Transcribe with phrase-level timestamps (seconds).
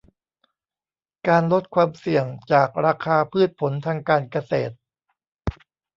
[1.27, 4.73] การลดความเสี่ยงจากราคาพืชผลทางการเกษตร